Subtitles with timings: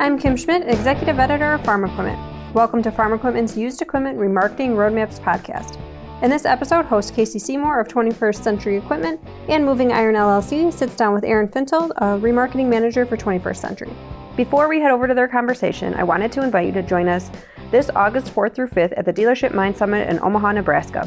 [0.00, 2.18] I'm Kim Schmidt, Executive Editor of Farm Equipment.
[2.54, 5.78] Welcome to Farm Equipment's Used Equipment Remarketing Roadmaps podcast.
[6.22, 9.20] In this episode, host Casey Seymour of 21st Century Equipment
[9.50, 13.92] and Moving Iron LLC sits down with Aaron Fintel, a remarketing manager for 21st Century.
[14.38, 17.30] Before we head over to their conversation, I wanted to invite you to join us
[17.70, 21.06] this August 4th through 5th at the Dealership Mind Summit in Omaha, Nebraska.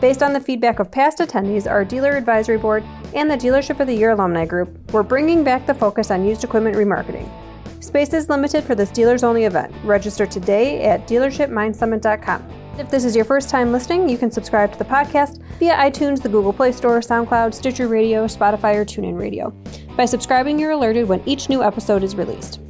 [0.00, 2.82] Based on the feedback of past attendees, our Dealer Advisory Board,
[3.14, 6.44] and the Dealership of the Year Alumni Group, we're bringing back the focus on used
[6.44, 7.30] equipment remarketing.
[7.82, 9.74] Space is limited for this dealers only event.
[9.82, 12.48] Register today at dealershipmindsummit.com.
[12.78, 16.22] If this is your first time listening, you can subscribe to the podcast via iTunes,
[16.22, 19.50] the Google Play Store, SoundCloud, Stitcher Radio, Spotify, or TuneIn Radio.
[19.96, 22.60] By subscribing, you're alerted when each new episode is released.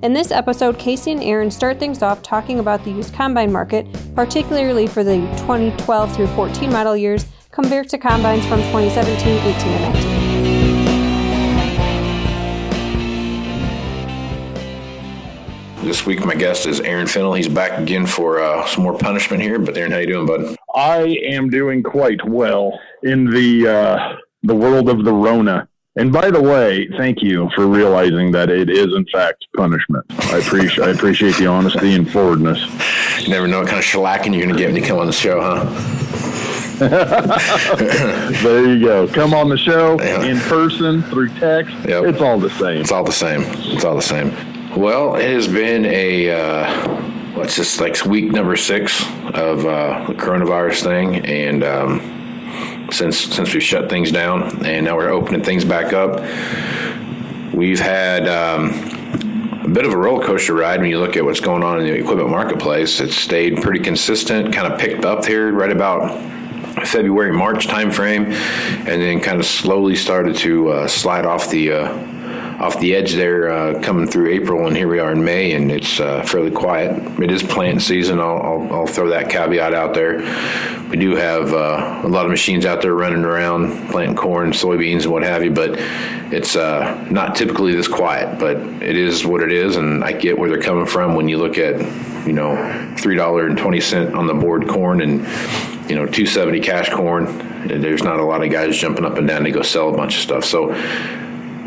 [0.00, 3.86] In this episode, Casey and Aaron start things off talking about the used combine market,
[4.14, 9.94] particularly for the 2012 through 14 model years compared to combines from 2017, 18, and
[9.94, 10.11] 19.
[15.82, 17.36] This week, my guest is Aaron Fintel.
[17.36, 19.58] He's back again for uh, some more punishment here.
[19.58, 20.56] But Aaron, how you doing, bud?
[20.76, 25.68] I am doing quite well in the uh, the world of the Rona.
[25.96, 30.06] And by the way, thank you for realizing that it is in fact punishment.
[30.32, 32.60] I appreciate I appreciate the honesty and forwardness.
[33.20, 35.08] You never know what kind of shellacking you're going to get when you come on
[35.08, 35.64] the show, huh?
[38.42, 39.08] there you go.
[39.08, 40.22] Come on the show yeah.
[40.22, 41.74] in person through text.
[41.88, 42.04] Yep.
[42.04, 42.80] It's all the same.
[42.80, 43.42] It's all the same.
[43.74, 44.51] It's all the same.
[44.76, 46.88] Well, it has been a uh,
[47.34, 49.02] what's this like week number six
[49.34, 54.96] of uh, the coronavirus thing, and um, since since we've shut things down, and now
[54.96, 56.20] we're opening things back up,
[57.52, 58.26] we've had.
[58.28, 59.00] Um,
[59.62, 61.86] a bit of a roller coaster ride when you look at what's going on in
[61.86, 62.98] the equipment marketplace.
[62.98, 66.18] It's stayed pretty consistent, kind of picked up here right about
[66.84, 72.11] February March timeframe, and then kind of slowly started to uh, slide off the uh,
[72.62, 75.70] off the edge there uh, coming through April, and here we are in May, and
[75.70, 77.20] it's uh, fairly quiet.
[77.20, 78.20] It is plant season.
[78.20, 80.18] I'll, I'll, I'll, throw that caveat out there.
[80.88, 85.02] We do have uh, a lot of machines out there running around planting corn, soybeans,
[85.02, 85.70] and what have you, but
[86.32, 88.38] it's uh, not typically this quiet.
[88.38, 91.38] But it is what it is, and I get where they're coming from when you
[91.38, 91.80] look at
[92.26, 95.20] you know three dollar and twenty cent on the board corn and
[95.90, 97.26] you know 270 cash corn
[97.66, 100.14] there's not a lot of guys jumping up and down to go sell a bunch
[100.14, 100.72] of stuff so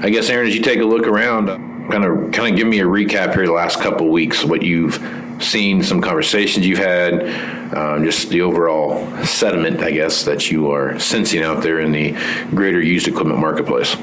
[0.02, 1.48] I guess, Aaron, as you take a look around,
[1.90, 5.00] kind of kind of give me a recap here the last couple weeks, what you've
[5.40, 11.00] seen, some conversations you've had, um, just the overall sentiment, I guess, that you are
[11.00, 12.12] sensing out there in the
[12.52, 13.96] greater used equipment marketplace.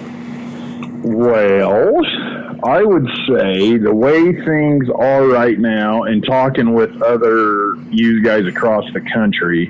[1.04, 2.00] Well,
[2.64, 8.46] I would say the way things are right now, and talking with other used guys
[8.46, 9.66] across the country,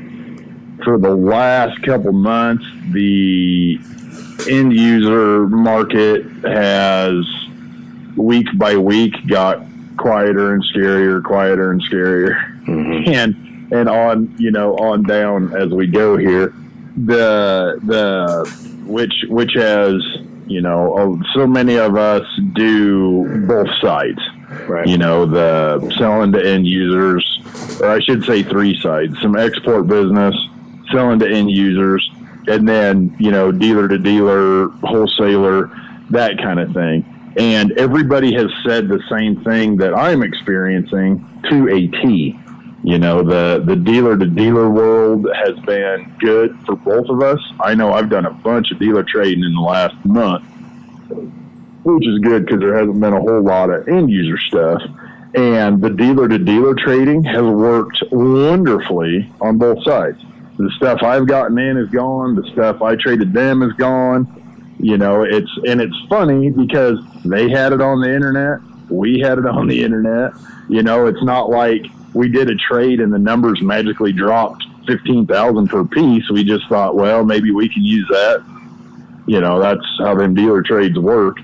[0.85, 3.81] for the last couple months, the
[4.49, 7.25] end user market has
[8.17, 9.65] week by week got
[9.97, 13.09] quieter and scarier, quieter and scarier, mm-hmm.
[13.13, 16.55] and and on you know on down as we go here.
[16.97, 19.95] The the which which has
[20.47, 24.19] you know so many of us do both sides.
[24.69, 24.87] Right.
[24.87, 27.41] You know the selling to end users,
[27.81, 30.35] or I should say three sides: some export business,
[30.91, 32.09] selling to end users,
[32.49, 35.71] and then you know dealer to dealer, wholesaler,
[36.11, 37.05] that kind of thing.
[37.37, 42.39] And everybody has said the same thing that I'm experiencing to a T.
[42.85, 47.39] You know, the the dealer to dealer world has been good for both of us.
[47.61, 50.45] I know I've done a bunch of dealer trading in the last month,
[51.85, 54.83] which is good because there hasn't been a whole lot of end user stuff.
[55.35, 60.21] And the dealer to dealer trading has worked wonderfully on both sides
[60.63, 62.37] the stuff I've gotten in is gone.
[62.37, 64.39] The stuff I traded them is gone.
[64.79, 69.39] You know, it's and it's funny because they had it on the internet, we had
[69.39, 70.33] it on the internet.
[70.69, 75.27] You know, it's not like we did a trade and the numbers magically dropped fifteen
[75.27, 76.29] thousand per piece.
[76.31, 78.45] We just thought, well, maybe we can use that.
[79.27, 81.39] You know, that's how them dealer trades work.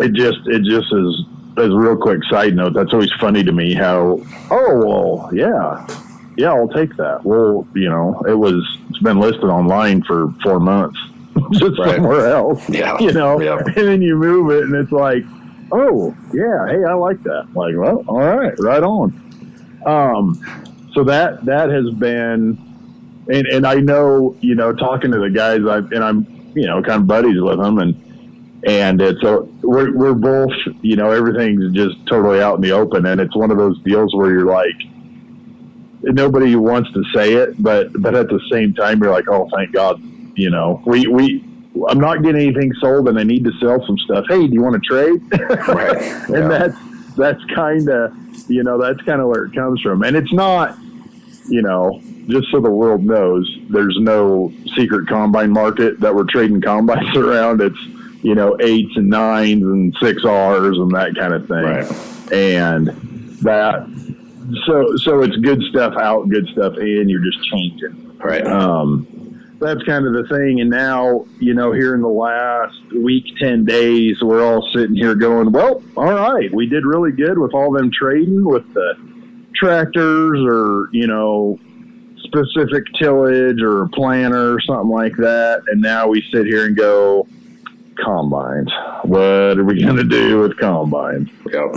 [0.00, 1.24] It just it just is
[1.56, 4.20] as a real quick side note, that's always funny to me how,
[4.50, 5.86] oh, well, yeah,
[6.36, 7.24] yeah, I'll take that.
[7.24, 10.98] Well, you know, it was it's been listed online for four months,
[11.52, 11.96] just right.
[11.96, 12.68] somewhere else.
[12.68, 13.58] Yeah, you know, yeah.
[13.66, 15.24] and then you move it, and it's like,
[15.72, 17.48] oh yeah, hey, I like that.
[17.54, 19.20] Like, well, all right, right on.
[19.86, 22.58] Um, so that that has been,
[23.28, 26.82] and and I know, you know, talking to the guys, I and I'm, you know,
[26.82, 30.52] kind of buddies with them, and and it's a we're we're both,
[30.82, 34.14] you know, everything's just totally out in the open, and it's one of those deals
[34.14, 34.74] where you're like
[36.12, 39.72] nobody wants to say it, but but at the same time, you're like, oh, thank
[39.72, 40.00] God,
[40.36, 41.44] you know, we we.
[41.88, 44.26] I'm not getting anything sold, and I need to sell some stuff.
[44.28, 45.20] Hey, do you want to trade?
[45.66, 45.96] Right.
[46.28, 46.48] and yeah.
[46.48, 46.76] that's
[47.16, 48.14] that's kind of
[48.48, 50.78] you know that's kind of where it comes from, and it's not
[51.48, 56.60] you know just so the world knows, there's no secret combine market that we're trading
[56.60, 57.60] combines around.
[57.60, 57.78] It's
[58.22, 62.32] you know eights and nines and six R's and that kind of thing, Right.
[62.32, 62.88] and
[63.42, 63.86] that
[64.66, 67.08] so so it's good stuff out, good stuff in.
[67.08, 68.18] You're just changing.
[68.18, 68.46] Right.
[68.46, 69.24] Um,
[69.60, 70.60] that's kind of the thing.
[70.60, 75.14] And now, you know, here in the last week, 10 days, we're all sitting here
[75.14, 78.94] going, well, all right, we did really good with all them trading with the
[79.54, 81.58] tractors or, you know,
[82.24, 85.62] specific tillage or planter or something like that.
[85.68, 87.26] And now we sit here and go,
[88.02, 88.70] combines.
[89.04, 91.30] What are we going to do with combines?
[91.50, 91.76] Yep.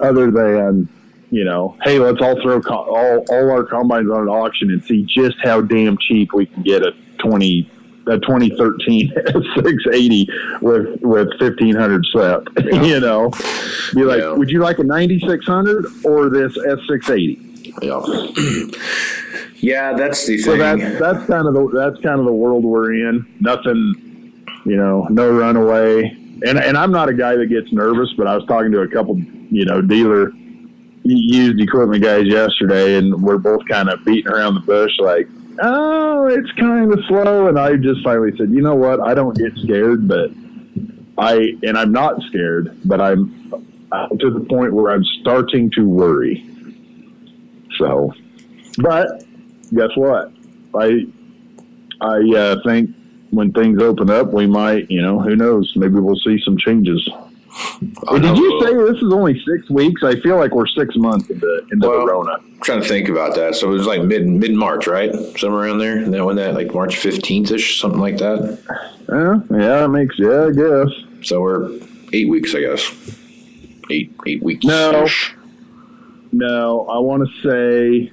[0.00, 0.88] Other than,
[1.34, 4.82] you know, hey, let's all throw co- all, all our combines on an auction and
[4.84, 7.70] see just how damn cheap we can get a 20
[8.06, 12.64] a 2013 S680 with with 1500 SEP.
[12.84, 13.30] you know,
[13.94, 14.32] be like, Yeah.
[14.34, 17.50] would you like a 9600 or this S680?
[17.82, 18.00] Yeah.
[19.56, 20.78] yeah, that's the So thing.
[20.78, 23.26] that's that's kind of the that's kind of the world we're in.
[23.40, 24.34] Nothing,
[24.64, 26.04] you know, no runaway.
[26.46, 28.88] And and I'm not a guy that gets nervous, but I was talking to a
[28.88, 30.30] couple, you know, dealer
[31.04, 35.28] used equipment guys yesterday, and we're both kind of beating around the bush, like,
[35.60, 37.48] oh, it's kind of slow.
[37.48, 39.00] And I just finally said, you know what?
[39.00, 40.30] I don't get scared, but
[41.18, 43.50] I and I'm not scared, but I'm
[44.18, 46.44] to the point where I'm starting to worry.
[47.78, 48.12] So,
[48.78, 49.24] but
[49.72, 50.32] guess what?
[50.74, 51.06] I
[52.00, 52.90] I uh, think
[53.30, 55.72] when things open up, we might, you know, who knows?
[55.76, 57.08] Maybe we'll see some changes.
[58.08, 60.02] I Did you say this is only six weeks?
[60.02, 62.32] I feel like we're six months into into Well, the Rona.
[62.32, 63.54] I'm trying to think about that.
[63.54, 65.12] So it was like mid mid March, right?
[65.38, 65.96] Somewhere around there.
[65.96, 68.58] And then when that like March fifteenth ish, something like that.
[69.08, 71.26] Yeah, yeah, it makes yeah, I guess.
[71.26, 71.70] So we're
[72.12, 72.90] eight weeks, I guess.
[73.90, 74.64] Eight eight weeks.
[74.64, 75.06] No.
[76.32, 78.12] No, I want to say.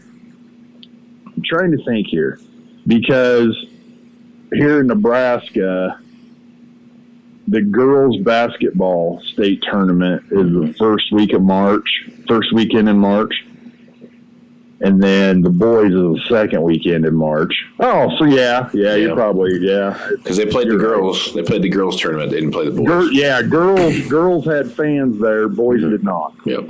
[1.25, 2.39] I'm trying to think here
[2.85, 3.55] because
[4.53, 6.00] here in Nebraska,
[7.51, 13.33] the girls basketball state tournament is the first week of March, first weekend in March.
[14.83, 17.53] And then the boys is the second weekend in March.
[17.79, 18.95] Oh, so yeah, yeah, Yeah.
[18.95, 19.95] you're probably yeah.
[20.09, 21.33] Because they played the girls.
[21.35, 22.31] They played the girls tournament.
[22.31, 22.87] They didn't play the boys.
[22.87, 26.33] Gir- yeah, girls girls had fans there, boys did not.
[26.45, 26.69] Yep.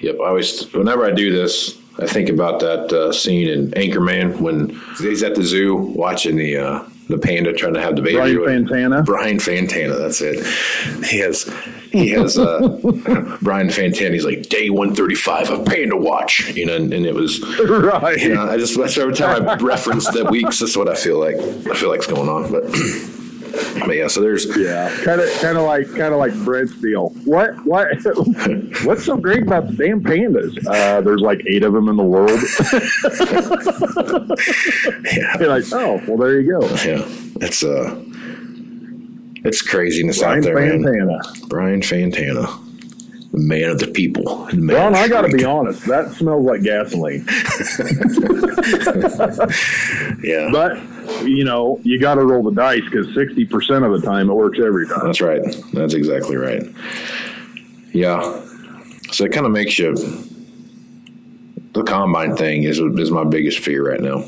[0.00, 0.16] Yep.
[0.22, 4.70] I always, whenever I do this, I think about that uh, scene in Anchorman when
[4.98, 8.16] he's at the zoo watching the uh, the panda trying to have the baby.
[8.16, 9.04] Brian with- Fantana.
[9.04, 9.98] Brian Fantana.
[9.98, 10.44] That's it.
[11.06, 11.52] He has
[11.92, 12.58] he has uh,
[13.42, 14.12] Brian Fantana.
[14.12, 16.52] He's like day one thirty five of Panda Watch.
[16.54, 17.40] You know, and, and it was.
[17.68, 18.20] right.
[18.20, 21.36] You know, I just every time I reference that weeks, that's what I feel like.
[21.36, 22.64] I feel like's going on, but
[23.80, 24.06] but yeah.
[24.08, 27.10] So there's Yeah, kind of, kind of like, kind of like Brent's deal.
[27.24, 27.88] What, what,
[28.84, 30.64] what's so great about the damn pandas?
[30.66, 32.30] Uh, there's like eight of them in the world.
[35.16, 35.38] yeah.
[35.38, 36.66] You're like, oh, well, there you go.
[36.84, 37.04] Yeah,
[37.40, 38.02] it's uh,
[39.44, 40.82] it's craziness Brian out there, man.
[41.48, 42.46] Brian Fantana,
[43.36, 44.46] the man of the people.
[44.46, 45.84] the Ron, I got to be honest.
[45.86, 47.26] That smells like gasoline.
[50.22, 50.76] Yeah, But
[51.24, 54.34] you know, you got to roll the dice because sixty percent of the time it
[54.34, 55.00] works every time.
[55.04, 55.42] that's right.
[55.72, 56.62] That's exactly right.
[57.92, 58.20] Yeah,
[59.12, 59.94] so it kind of makes you.
[61.74, 64.24] The combine thing is is my biggest fear right now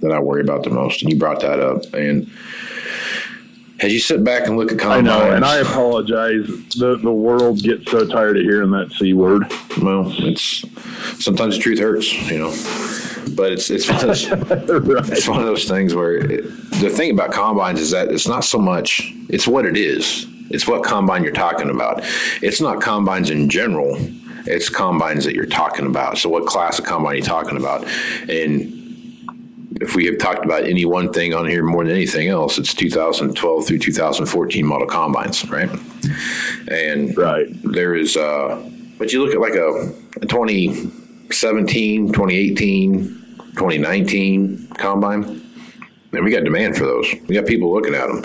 [0.00, 1.84] that I worry about the most, and you brought that up.
[1.92, 2.30] And
[3.82, 6.46] as you sit back and look at combines, I know, and I apologize.
[6.76, 9.50] The the world gets so tired of hearing that c word.
[9.82, 10.64] well, it's
[11.22, 12.54] sometimes the truth hurts, you know.
[13.34, 15.08] But it's it's one of those, right.
[15.08, 16.42] it's one of those things where it,
[16.80, 20.66] the thing about combines is that it's not so much it's what it is it's
[20.66, 22.00] what combine you're talking about
[22.42, 23.96] it's not combines in general
[24.46, 27.86] it's combines that you're talking about so what class of combine are you talking about
[28.28, 28.79] and
[29.80, 32.74] if we have talked about any one thing on here more than anything else it's
[32.74, 35.70] 2012 through 2014 model combines right
[36.68, 37.46] and Right.
[37.62, 38.60] there is uh
[38.98, 43.16] but you look at like a, a 2017 2018
[43.54, 45.40] 2019 combine
[46.12, 48.24] and we got demand for those we got people looking at them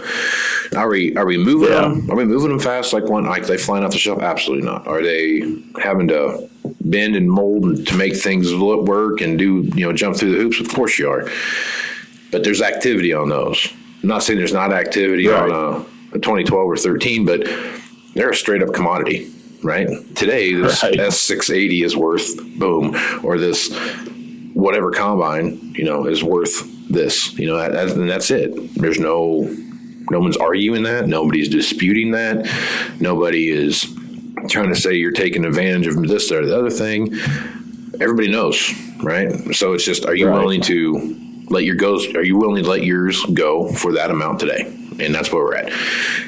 [0.76, 1.82] are we are we moving Yeah.
[1.82, 4.66] them are we moving them fast like one like they flying off the shelf absolutely
[4.66, 5.42] not are they
[5.82, 6.50] having to
[6.82, 10.38] bend and mold to make things look work and do you know jump through the
[10.38, 11.30] hoops of course you are
[12.32, 13.68] but there's activity on those
[14.02, 15.50] i'm not saying there's not activity Right.
[15.52, 17.48] on a, a 2012 or 13 but
[18.16, 19.30] they're a straight up commodity,
[19.62, 19.90] right?
[20.16, 20.94] Today, this Right.
[20.94, 23.76] S680 is worth boom, or this
[24.54, 28.74] whatever combine, you know, is worth this, you know, that, that, and that's it.
[28.76, 29.42] There's no,
[30.12, 31.08] no one's arguing that.
[31.08, 32.48] Nobody's disputing that.
[33.00, 33.86] Nobody is
[34.50, 37.14] trying to say you're taking advantage of this or the other thing.
[38.00, 39.32] Everybody knows, right?
[39.56, 40.40] So it's just, are you Right.
[40.40, 41.16] willing to
[41.50, 42.14] let your goes?
[42.16, 44.62] Are you willing to let yours go for that amount today?
[45.00, 45.72] And that's where we're at.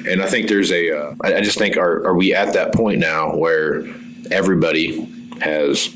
[0.07, 0.91] And I think there's a.
[0.91, 3.85] Uh, I, I just think are are we at that point now where
[4.29, 5.05] everybody
[5.41, 5.89] has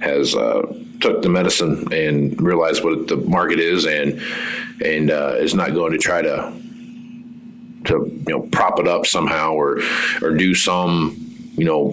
[0.00, 0.62] has uh,
[1.00, 4.20] took the medicine and realized what the market is and
[4.84, 6.52] and uh, is not going to try to
[7.84, 9.80] to you know prop it up somehow or
[10.22, 11.16] or do some
[11.56, 11.90] you know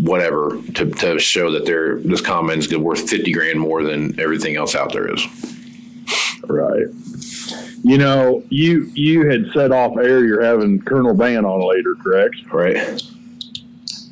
[0.00, 4.56] whatever to, to show that they're this combine's is worth 50 grand more than everything
[4.56, 5.26] else out there is
[6.48, 6.86] Right.
[7.82, 12.36] You know, you you had said off air you're having Colonel Van on later, correct?
[12.52, 13.02] right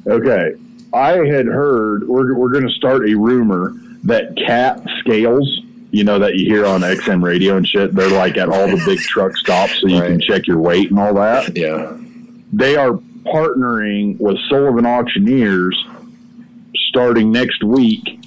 [0.06, 0.54] Okay.
[0.92, 3.74] I had heard we're we're going to start a rumor
[4.04, 5.60] that cat scales,
[5.90, 7.94] you know, that you hear on XM radio and shit.
[7.94, 10.98] They're like at all the big truck stops, so you can check your weight and
[10.98, 11.56] all that.
[11.56, 11.96] yeah
[12.52, 12.92] They are
[13.24, 15.84] partnering with Sullivan Auctioneers
[16.74, 18.20] starting next week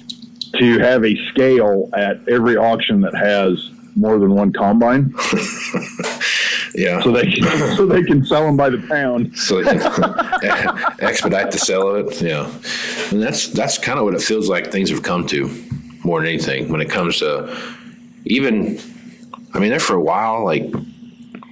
[0.58, 5.12] to have a scale at every auction that has more than one combine,
[6.74, 7.02] yeah.
[7.02, 7.44] So they can,
[7.76, 9.36] so they can sell them by the pound.
[9.36, 9.80] so they can
[11.00, 12.50] expedite the sale of it yeah.
[13.10, 15.48] And that's that's kind of what it feels like things have come to
[16.04, 17.54] more than anything when it comes to
[18.24, 18.80] even
[19.54, 20.64] i mean there for a while like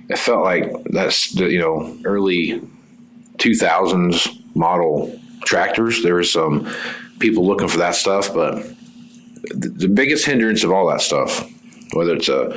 [0.09, 2.63] it felt like that's the you know early
[3.37, 6.03] 2000s model tractors.
[6.03, 6.69] There was some
[7.21, 8.63] people looking for that stuff but
[9.51, 11.49] the, the biggest hindrance of all that stuff
[11.93, 12.57] whether it's a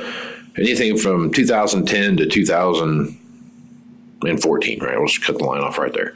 [0.58, 6.12] anything from 2010 to 2014 right let's cut the line off right there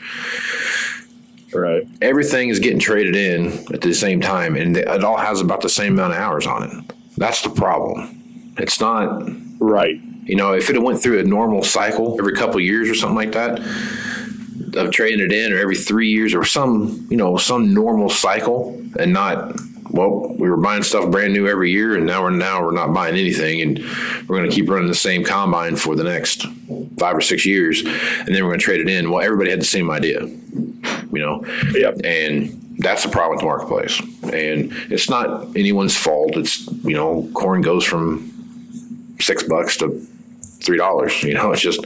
[1.54, 1.86] Right.
[2.02, 5.68] everything is getting traded in at the same time and it all has about the
[5.70, 6.70] same amount of hours on it
[7.16, 9.26] that's the problem it's not
[9.58, 9.98] Right.
[10.24, 13.16] you know if it went through a normal cycle every couple of years or something
[13.16, 13.58] like that
[14.76, 18.78] of trading it in or every three years or some you know some normal cycle
[18.98, 19.58] and not
[19.90, 22.92] well we were buying stuff brand new every year and now we're now we're not
[22.92, 23.78] buying anything and
[24.28, 26.46] we're going to keep running the same combine for the next
[26.98, 29.10] five or six years and then we're going to trade it in.
[29.10, 30.26] Well everybody had the same idea
[31.16, 31.44] you know?
[31.74, 32.00] Yep.
[32.04, 34.00] and that's the problem with the marketplace.
[34.34, 36.36] And it's not anyone's fault.
[36.36, 38.32] It's you know corn goes from
[39.18, 40.06] six bucks to
[40.62, 41.52] three dollars you know?
[41.52, 41.84] It's just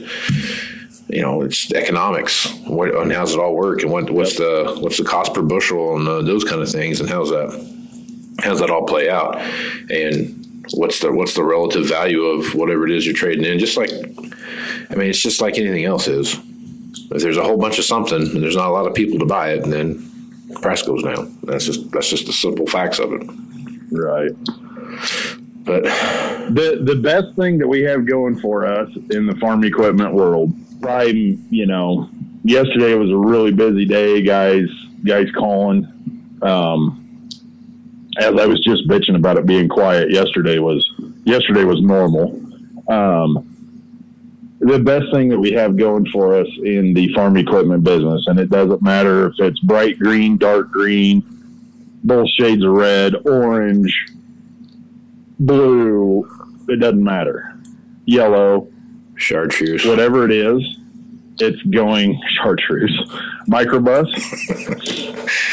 [1.07, 2.51] you know it's economics.
[2.67, 3.83] What and how's it all work?
[3.83, 6.99] And what what's the what's the cost per bushel and uh, those kind of things
[6.99, 7.70] and how's that
[8.39, 9.37] how's that all play out?
[9.89, 13.59] And what's the what's the relative value of whatever it is you're trading in?
[13.59, 16.39] Just like i mean it's just like anything else is.
[17.11, 19.25] If there's a whole bunch of something and there's not a lot of people to
[19.25, 20.11] buy it and then
[20.61, 21.37] price goes down.
[21.43, 23.21] That's just that's just the simple facts of it.
[23.91, 24.31] Right.
[25.63, 30.13] but the the best thing that we have going for us in the farm equipment
[30.13, 32.09] world probably you know
[32.43, 34.67] yesterday was a really busy day guys
[35.03, 35.87] guys calling.
[36.41, 37.00] Um
[38.19, 40.89] as i was just bitching about it being quiet yesterday was
[41.23, 42.39] yesterday was normal
[42.89, 43.47] um
[44.59, 48.39] the best thing that we have going for us in the farm equipment business and
[48.39, 51.23] it doesn't matter if it's bright green dark green
[52.03, 53.93] both shades of red orange
[55.41, 56.27] blue,
[56.69, 57.59] it doesn't matter.
[58.05, 58.71] Yellow,
[59.15, 60.63] chartreuse whatever it is,
[61.39, 62.97] it's going chartreuse.
[63.47, 64.07] Microbus,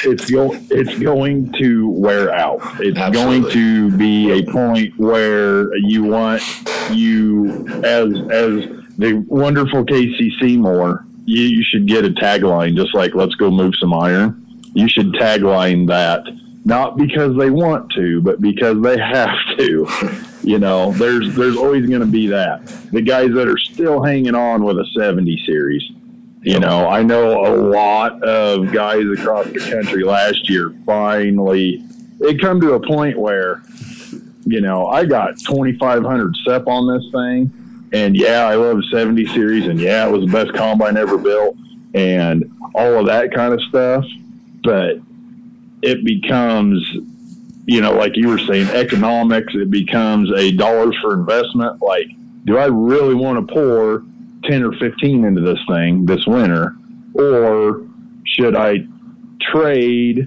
[0.04, 2.60] it's go it's going to wear out.
[2.80, 3.40] It's Absolutely.
[3.40, 6.42] going to be a point where you want
[6.90, 8.68] you as as
[8.98, 13.74] the wonderful Casey Seymour, you, you should get a tagline just like let's go move
[13.80, 14.44] some iron.
[14.74, 16.24] You should tagline that
[16.64, 19.86] not because they want to, but because they have to.
[20.42, 22.66] You know, there's there's always going to be that.
[22.92, 25.82] The guys that are still hanging on with a 70 series.
[26.42, 31.84] You know, I know a lot of guys across the country last year finally
[32.20, 33.62] it come to a point where
[34.46, 39.66] you know, I got 2500 SEP on this thing and yeah, I love 70 series
[39.66, 41.56] and yeah, it was the best combine ever built
[41.94, 44.04] and all of that kind of stuff,
[44.62, 45.00] but
[45.82, 46.82] it becomes
[47.68, 51.82] you know, like you were saying, economics, it becomes a dollars for investment.
[51.82, 52.06] Like,
[52.46, 54.04] do I really want to pour
[54.44, 56.74] 10 or 15 into this thing this winter?
[57.12, 57.86] Or
[58.24, 58.86] should I
[59.52, 60.26] trade,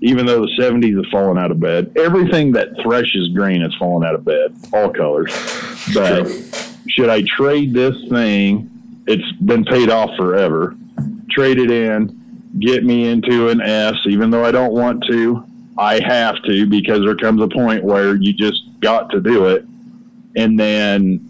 [0.00, 1.92] even though the 70s have fallen out of bed?
[1.94, 5.30] Everything that threshes grain has fallen out of bed, all colors.
[5.92, 6.26] But
[6.88, 8.70] should I trade this thing?
[9.06, 10.74] It's been paid off forever.
[11.28, 12.17] Trade it in,
[12.58, 15.44] get me into an S, even though I don't want to.
[15.76, 19.64] I have to because there comes a point where you just got to do it.
[20.36, 21.20] And then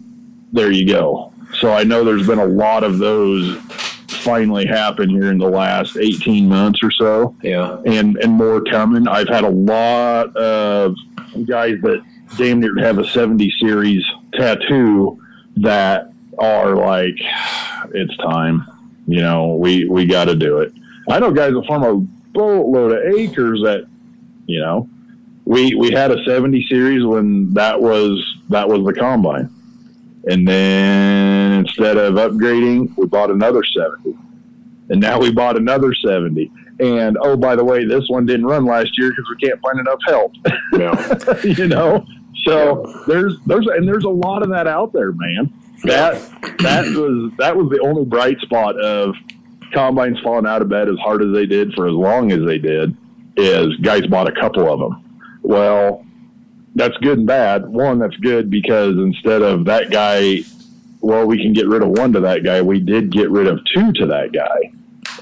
[0.51, 1.31] there you go.
[1.59, 3.57] So I know there's been a lot of those
[4.07, 7.35] finally happen here in the last 18 months or so.
[7.41, 7.81] Yeah.
[7.85, 9.07] And, and more coming.
[9.07, 10.95] I've had a lot of
[11.45, 12.03] guys that
[12.37, 15.21] damn near have a 70 series tattoo
[15.57, 17.17] that are like,
[17.93, 18.65] it's time.
[19.07, 20.73] You know, we, we got to do it.
[21.09, 21.95] I know guys that farm a
[22.31, 23.85] boatload of acres that,
[24.45, 24.89] you know,
[25.45, 29.53] we, we had a 70 series when that was, that was the combine.
[30.25, 34.17] And then instead of upgrading, we bought another 70.
[34.89, 36.51] And now we bought another 70.
[36.79, 39.79] And oh, by the way, this one didn't run last year because we can't find
[39.79, 40.33] enough help.
[40.73, 41.43] Yeah.
[41.43, 42.05] you know,
[42.45, 45.53] so there's there's and there's a lot of that out there, man.
[45.83, 46.13] That
[46.59, 49.15] that was that was the only bright spot of
[49.71, 52.57] combines falling out of bed as hard as they did for as long as they
[52.57, 52.95] did.
[53.37, 55.39] Is guys bought a couple of them.
[55.41, 56.05] Well,
[56.75, 57.67] that's good and bad.
[57.67, 60.39] One, that's good because instead of that guy,
[61.01, 62.61] well, we can get rid of one to that guy.
[62.61, 64.71] We did get rid of two to that guy,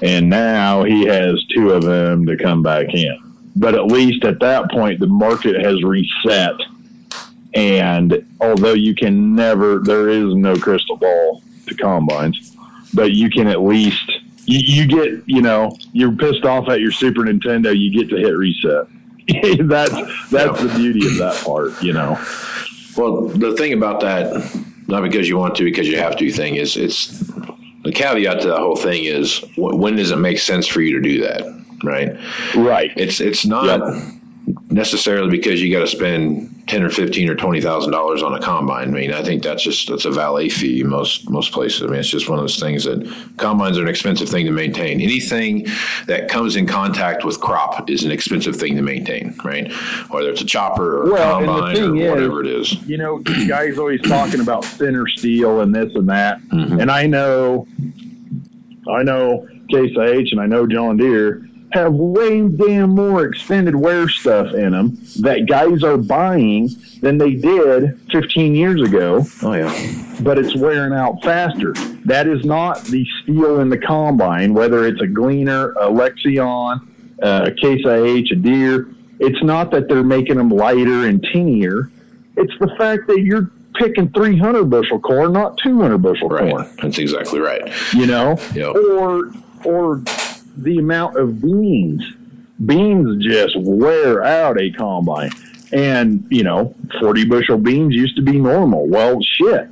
[0.02, 3.18] and now he has two of them to come back in.
[3.54, 6.54] But at least at that point, the market has reset.
[7.54, 12.54] And although you can never, there is no crystal ball to combines,
[12.94, 14.10] but you can at least,
[14.48, 18.16] you, you get, you know, you're pissed off at your Super Nintendo, you get to
[18.16, 18.86] hit reset.
[19.68, 22.18] that's that's the beauty of that part, you know.
[22.96, 24.32] Well, the thing about that,
[24.86, 27.18] not because you want to, because you have to thing is it's
[27.84, 31.00] the caveat to the whole thing is when does it make sense for you to
[31.02, 31.42] do that,
[31.84, 32.16] right?
[32.56, 32.90] Right.
[32.96, 34.17] It's it's not Yep.
[34.70, 38.40] Necessarily because you got to spend ten or fifteen or twenty thousand dollars on a
[38.40, 38.88] combine.
[38.88, 41.82] I mean, I think that's just that's a valet fee most most places.
[41.82, 43.00] I mean, it's just one of those things that
[43.38, 45.00] combines are an expensive thing to maintain.
[45.00, 45.66] Anything
[46.06, 49.72] that comes in contact with crop is an expensive thing to maintain, right?
[50.10, 52.74] Whether it's a chopper or Well, the combine or is- whatever it is.
[52.82, 56.40] you know, guys always talking about thinner steel and this and that.
[56.42, 56.80] Mm-hmm.
[56.80, 57.66] And I know,
[58.90, 64.08] I know Case IH and I know John Deere have way damn more extended wear
[64.08, 66.68] stuff in them that guys are buying
[67.02, 71.72] than they did 15 years ago, Oh yeah, but it's wearing out faster.
[72.06, 76.80] That is not the steel in the combine, whether it's a Gleaner, a Lexion,
[77.22, 78.88] uh, a Case IH, a Deere.
[79.20, 81.90] It's not that they're making them lighter and tinier.
[82.36, 86.50] It's the fact that you're picking 300 bushel corn, not 200 bushel right.
[86.50, 86.68] corn.
[86.80, 87.62] That's exactly right.
[87.92, 88.74] You know, Yep.
[88.76, 89.32] or
[89.64, 90.02] or
[90.62, 92.02] the amount of beans.
[92.64, 95.30] Beans just wear out a combine,
[95.72, 98.86] and you know, 40 bushel beans used to be normal.
[98.88, 99.68] Well, shit.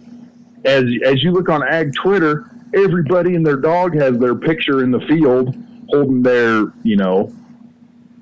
[0.64, 4.90] As as you look on Ag Twitter, everybody and their dog has their picture in
[4.92, 5.56] the field
[5.90, 7.32] holding their you know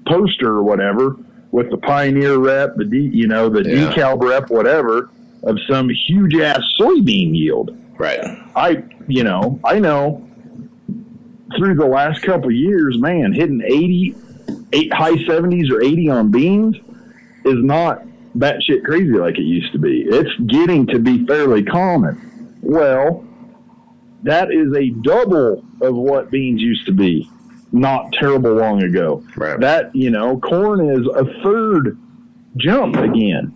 [0.07, 1.17] poster or whatever
[1.51, 3.93] with the Pioneer rep, the D, you know the Yeah.
[3.93, 5.11] DeKalb rep, whatever
[5.45, 7.77] of some huge ass soybean yield.
[7.99, 8.19] Right.
[8.57, 10.27] I, you know, I know
[11.57, 14.15] through the last couple years, man, hitting 80,
[14.73, 16.77] eight, high 70s or 80 on beans
[17.45, 18.03] is not
[18.37, 20.03] batshit crazy like it used to be.
[20.03, 22.59] It's getting to be fairly common.
[22.63, 23.25] Well,
[24.23, 27.29] that is a double of what beans used to be
[27.73, 29.25] not terrible long ago.
[29.37, 29.59] Right.
[29.61, 31.99] That, you know, corn is a third
[32.57, 33.55] jump again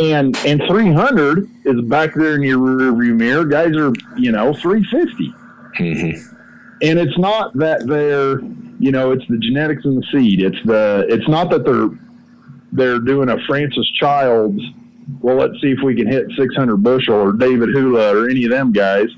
[0.00, 3.44] and and 300 is back there in your rearview mirror.
[3.44, 5.32] Guys are you know 350,
[5.78, 6.35] mm-hmm.
[6.82, 8.40] And it's not that they're
[8.78, 10.42] you know it's the genetics in the seed.
[10.42, 11.90] It's the it's not that they're
[12.72, 14.60] they're doing a Francis Childs.
[15.20, 18.50] Well, let's see if we can hit 600 bushel or David Hula or any of
[18.50, 19.08] them guys.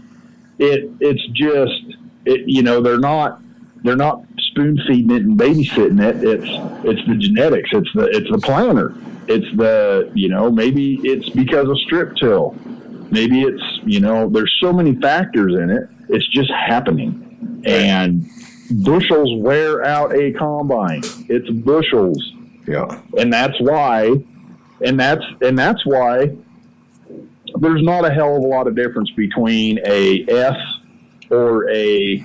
[0.58, 3.40] It it's just it you know they're not
[3.82, 6.22] they're not spoon feeding it and babysitting it.
[6.22, 6.50] It's
[6.84, 7.70] it's the genetics.
[7.72, 8.94] It's the it's the planter.
[9.28, 12.56] It's the you know maybe it's because of strip till.
[13.10, 15.88] Maybe it's you know there's so many factors in it.
[16.08, 17.27] It's just happening,
[17.64, 18.28] and
[18.84, 21.00] bushels wear out a combine.
[21.28, 22.32] It's bushels
[22.66, 23.00] Yeah.
[23.18, 24.14] and that's why
[24.84, 26.36] and that's and that's why
[27.60, 30.56] there's not a hell of a lot of difference between a S
[31.30, 32.22] or a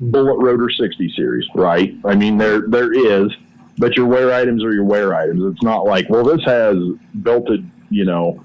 [0.00, 1.94] bullet rotor 60 series, right?
[2.04, 3.30] I mean there there is,
[3.78, 5.42] but your wear items are your wear items.
[5.52, 6.76] It's not like, well this has
[7.14, 8.44] belted, you know,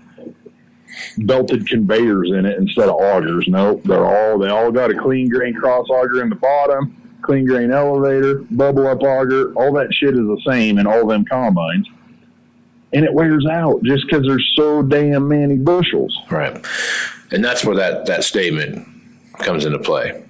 [1.19, 3.47] belted conveyors in it instead of augers.
[3.47, 7.45] No, they're all they all got a clean grain cross auger in the bottom, clean
[7.45, 9.54] grain elevator, bubble up auger.
[9.54, 11.88] All that shit is the same in all them combines,
[12.93, 16.17] and it wears out just because there's so damn many bushels.
[16.30, 16.65] Right.
[17.32, 18.88] And that's where that, that statement
[19.39, 20.23] comes into play.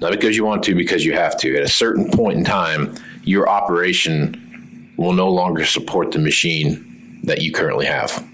[0.00, 1.56] Not because you want to, because you have to.
[1.56, 7.40] At a certain point in time, your operation will no longer support the machine that
[7.40, 8.26] you currently have.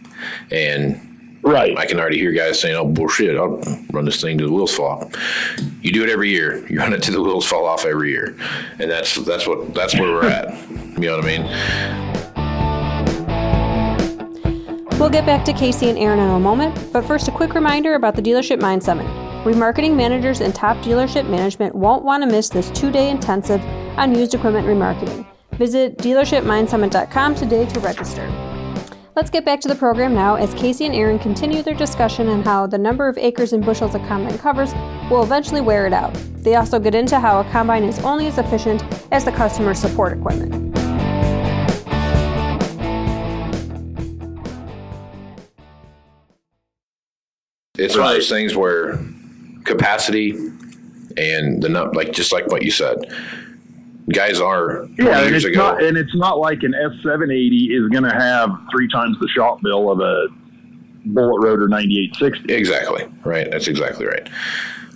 [0.50, 1.07] And
[1.42, 1.76] Right.
[1.78, 3.36] I can already hear guys saying, "Oh bullshit!
[3.36, 3.60] I'll
[3.92, 5.12] run this thing to the wheels fall off."
[5.82, 6.66] You do it every year.
[6.70, 8.36] You run it to the wheels fall off every year,
[8.78, 10.50] and that's that's what that's where we're at.
[10.70, 11.44] You know what I mean?
[14.98, 17.94] We'll get back to Casey and Aaron in a moment, but first, a quick reminder
[17.94, 19.06] about the Dealership Mind Summit.
[19.44, 23.64] Remarketing managers and top dealership management won't want to miss this two day intensive
[23.96, 25.24] on used equipment remarketing.
[25.52, 28.47] Visit dealershipmindsummit.com today to register.
[29.18, 32.44] Let's get back to the program now as Casey and Aaron continue their discussion on
[32.44, 34.72] how the number of acres and bushels a combine covers
[35.10, 36.14] will eventually wear it out.
[36.36, 40.16] They also get into how a combine is only as efficient as the customer support
[40.16, 40.54] equipment.
[47.76, 49.00] It's one of those things where
[49.64, 50.30] capacity
[51.16, 53.12] and the like, just like what you said,
[54.08, 55.58] guys are yeah, and it's ago.
[55.58, 59.18] not and it's not like an S seven eighty is going to have three times
[59.20, 60.28] the shop bill of a
[61.06, 62.52] bullet rotor ninety eight sixty.
[62.52, 63.50] Exactly right.
[63.50, 64.28] That's exactly right.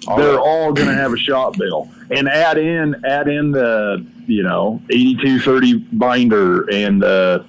[0.08, 4.04] All They're all going to have a shop bill, and add in add in the
[4.26, 7.44] you know eighty two thirty binder and the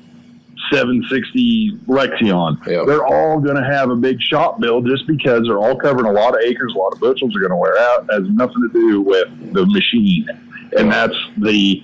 [0.71, 2.65] 760 Lexion.
[2.65, 2.87] Yep.
[2.87, 6.11] They're all going to have a big shop bill just because they're all covering a
[6.11, 8.05] lot of acres, a lot of bushels are going to wear out.
[8.09, 10.27] It has nothing to do with the machine
[10.77, 11.83] and that's the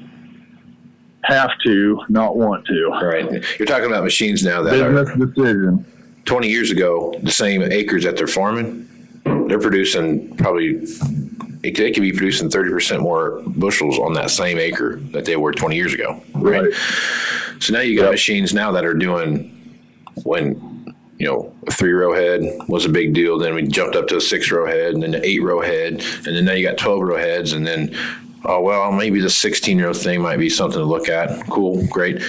[1.24, 2.88] have to, not want to.
[2.88, 3.30] Right.
[3.60, 5.86] You're talking about machines now that business are decision.
[6.26, 8.88] 20 years ago, the same acres that they're farming,
[9.48, 10.80] they're producing probably
[11.62, 15.52] it, they could be producing 30% more bushels on that same acre that they were
[15.52, 16.22] 20 years ago.
[16.34, 16.64] Right.
[16.64, 16.74] right.
[17.60, 18.12] So now you got yep.
[18.12, 19.56] machines now that are doing
[20.24, 23.38] when you know, a three row head was a big deal.
[23.38, 26.02] Then we jumped up to a six row head and then an eight row head.
[26.26, 27.52] And then now you got 12 row heads.
[27.52, 27.94] And then
[28.46, 31.46] oh well, maybe the 16 year old thing might be something to look at.
[31.48, 32.22] Cool, great.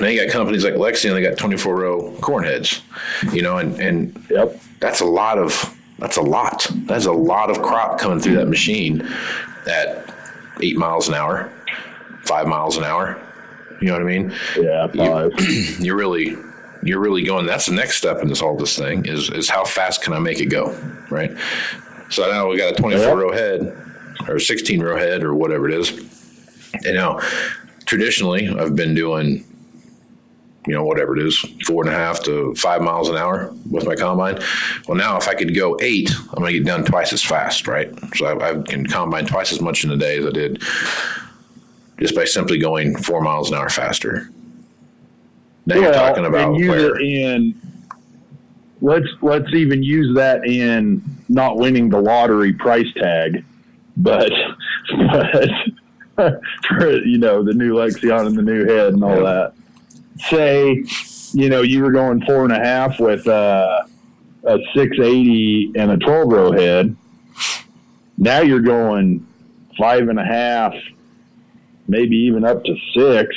[0.00, 2.82] Now you got companies like Lexion, they got 24 row corn heads,
[3.32, 4.60] you know, and and yep.
[4.80, 6.66] that's a lot of that's a lot.
[6.84, 9.08] That's a lot of crop coming through that machine
[9.66, 10.12] at
[10.60, 11.50] eight miles an hour,
[12.24, 13.20] five miles an hour.
[13.80, 14.34] You know what I mean?
[14.58, 15.32] Yeah, five.
[15.40, 16.36] You, you're really
[16.82, 17.46] you're really going.
[17.46, 20.18] That's the next step in this all this thing is is how fast can I
[20.18, 21.34] make it go, right?
[22.10, 23.16] So now we got a 24 yep.
[23.16, 23.85] row head
[24.28, 25.90] or 16 row head or whatever it is.
[26.84, 27.20] And now,
[27.84, 29.44] traditionally, I've been doing,
[30.66, 33.86] you know, whatever it is, four and a half to five miles an hour with
[33.86, 34.38] my combine.
[34.86, 37.66] Well, now if I could go eight, I'm going to get done twice as fast,
[37.66, 37.92] right?
[38.16, 40.62] So I, I, can combine twice as much in a day as I did
[41.98, 44.30] just by simply going four miles an hour faster.
[45.66, 47.60] Now well, you're talking about and where, in
[48.80, 53.44] let's let's even use that in not winning the lottery price tag
[53.96, 54.32] but
[54.88, 55.48] but
[56.68, 59.52] for you know the new Lexion and the new head and all that.
[60.30, 60.84] Say,
[61.32, 63.82] you know, you were going four and a half with uh,
[64.44, 66.96] a 680 and a 12 row head.
[68.16, 69.26] Now you're going
[69.78, 70.72] five and a half,
[71.86, 73.34] maybe even up to six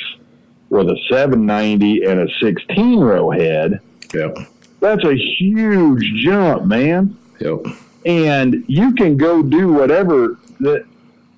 [0.70, 3.80] with a 790 and a 16 row head.
[4.14, 4.38] Yep.
[4.80, 7.18] That's a huge jump, man.
[7.40, 7.66] Yep.
[8.06, 10.84] And you can go do whatever that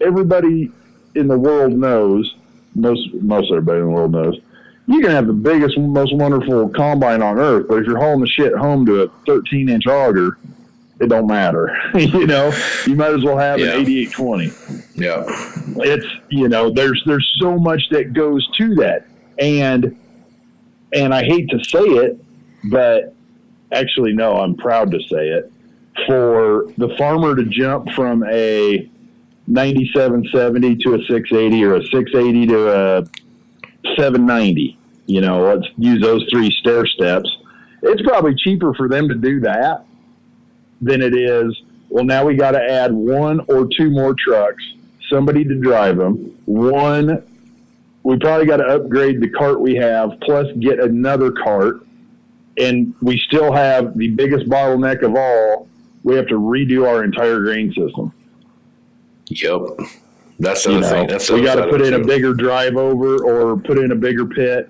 [0.01, 0.71] everybody
[1.15, 2.35] in the world knows,
[2.75, 4.39] most most everybody in the world knows,
[4.87, 8.27] you can have the biggest, most wonderful combine on earth, but if you're hauling the
[8.27, 10.39] shit home to a 13 inch auger,
[11.01, 11.77] it don't matter.
[11.95, 12.53] you know,
[12.87, 13.75] you might as well have yeah.
[13.75, 14.45] an 8820.
[14.95, 15.25] Yeah,
[15.85, 19.07] it's you know, there's there's so much that goes to that,
[19.39, 19.97] and
[20.93, 22.25] and I hate to say it,
[22.71, 23.15] but
[23.73, 25.53] actually, no, I'm proud to say it.
[26.07, 28.91] For the farmer to jump from a
[29.47, 33.05] 9770 to a 680 or a 680 to a
[33.97, 34.79] 790.
[35.07, 37.29] You know, let's use those three stair steps.
[37.83, 39.85] It's probably cheaper for them to do that
[40.81, 41.61] than it is.
[41.89, 44.63] Well, now we got to add one or two more trucks,
[45.11, 46.37] somebody to drive them.
[46.47, 47.23] One,
[48.03, 51.85] we probably got to upgrade the cart we have, plus get another cart.
[52.59, 55.69] And we still have the biggest bottleneck of all.
[56.03, 58.13] We have to redo our entire grain system.
[59.41, 59.89] Yep.
[60.39, 61.07] That's the other know, thing.
[61.07, 62.03] That's we got to put in too.
[62.03, 64.69] a bigger drive over or put in a bigger pit,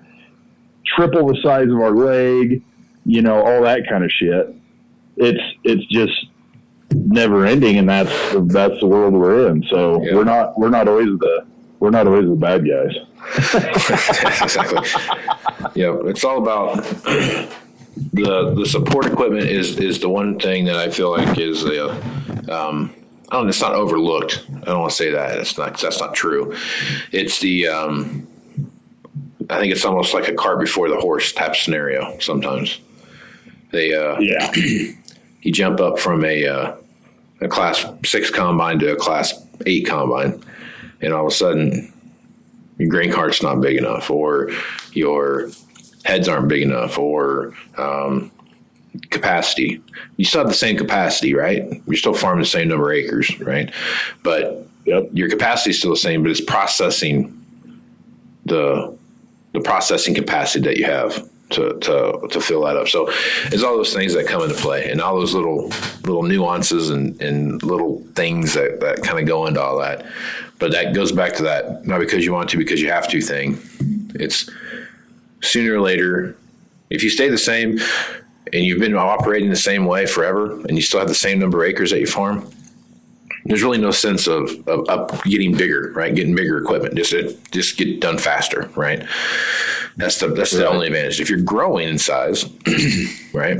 [0.85, 2.61] triple the size of our leg,
[3.05, 4.53] you know, all that kind of shit.
[5.17, 6.27] It's it's just
[6.91, 8.11] never ending, and that's
[8.53, 9.63] that's the world we're in.
[9.69, 10.15] So yeah.
[10.15, 11.45] we're not we're not always the
[11.79, 12.95] we're not always the bad guys.
[14.43, 14.87] exactly.
[15.75, 16.83] yeah, it's all about
[18.13, 21.91] the the support equipment is is the one thing that I feel like is the
[22.53, 22.93] um,
[23.33, 24.45] I don't, it's not overlooked.
[24.61, 25.39] I don't want to say that.
[25.39, 25.79] It's not.
[25.79, 26.55] That's not true.
[27.11, 27.67] It's the.
[27.67, 28.27] Um,
[29.49, 32.79] I think it's almost like a cart before the horse type scenario sometimes.
[33.71, 34.51] They uh, Yeah.
[34.53, 36.75] you jump up from a uh,
[37.41, 39.33] a class six combine to a class
[39.65, 40.39] eight combine,
[41.01, 41.91] and all of a sudden
[42.77, 44.51] your grain cart's not big enough, or
[44.91, 45.49] your
[46.05, 48.29] heads aren't big enough, or um,
[49.09, 49.81] capacity.
[50.17, 51.81] You still have the same capacity, right?
[51.87, 53.71] You're still farming the same number of acres, right?
[54.23, 55.11] But Yep.
[55.13, 57.39] your capacity is still the same, but it's processing
[58.45, 58.93] the
[59.53, 62.87] the processing capacity that you have to to to fill that up.
[62.89, 63.07] So
[63.45, 65.69] it's all those things that come into play, and all those little
[66.03, 70.05] little nuances and and little things that that kind of go into all that.
[70.59, 73.21] But that goes back to that not because you want to, because you have to
[73.21, 73.57] thing.
[74.15, 74.49] It's
[75.41, 76.35] sooner or later,
[76.89, 77.79] if you stay the same
[78.53, 81.63] and you've been operating the same way forever, and you still have the same number
[81.63, 82.47] of acres that you farm,
[83.45, 86.15] there's really no sense of, of up getting bigger, right?
[86.15, 89.05] Getting bigger equipment, just it, just get done faster, right?
[89.97, 91.19] That's the that's the only advantage.
[91.19, 92.45] If you're growing in size,
[93.33, 93.59] right?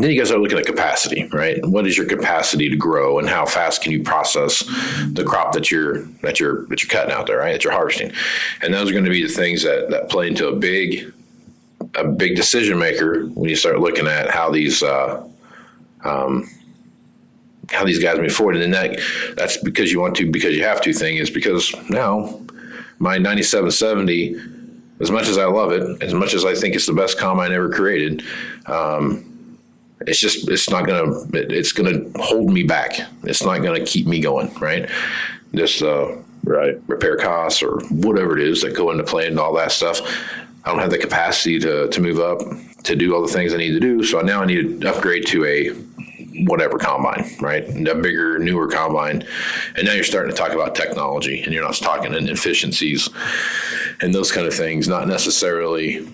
[0.00, 1.58] Then you guys are looking at capacity, right?
[1.66, 4.60] What is your capacity to grow, and how fast can you process
[5.12, 7.52] the crop that you're that you're that you're cutting out there, right?
[7.52, 8.12] That you're harvesting,
[8.62, 11.12] and those are going to be the things that that play into a big
[11.94, 15.26] a big decision maker when you start looking at how these uh,
[16.04, 16.48] um,
[17.70, 18.56] how these guys move forward.
[18.56, 19.00] And then that
[19.36, 22.40] that's because you want to, because you have to thing is because now
[22.98, 24.36] my 9770,
[25.00, 27.52] as much as I love it, as much as I think it's the best combine
[27.52, 28.22] ever created,
[28.66, 29.24] um,
[30.06, 32.92] it's just it's not gonna it, it's gonna hold me back.
[33.24, 34.88] It's not gonna keep me going, right?
[35.52, 36.80] This uh, Right.
[36.86, 40.00] repair costs or whatever it is that go into play and all that stuff.
[40.68, 42.40] I don't have the capacity to, to move up
[42.82, 44.04] to do all the things I need to do.
[44.04, 45.70] So now I need to upgrade to a
[46.44, 47.64] whatever combine, right?
[47.66, 49.24] A bigger, newer combine.
[49.76, 53.08] And now you're starting to talk about technology and you're not talking in efficiencies
[54.02, 56.06] and those kind of things, not necessarily